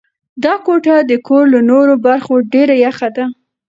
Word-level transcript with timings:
دا 0.43 0.53
کوټه 0.65 0.95
د 1.09 1.13
کور 1.27 1.43
له 1.53 1.59
نورو 1.69 1.93
برخو 2.05 2.33
ډېره 2.53 2.75
یخه 2.85 3.09
ده. 3.15 3.25